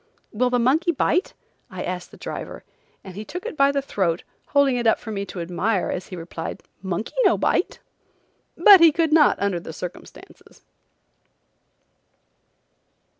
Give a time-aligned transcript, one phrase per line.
[0.31, 1.35] "Will the monkey bite?"
[1.69, 2.63] I asked the driver,
[3.03, 6.07] and he took it by the throat, holding it up for me to admire as
[6.07, 7.77] he replied: "Monkey no bite."
[8.57, 10.63] But he could not under the circumstances.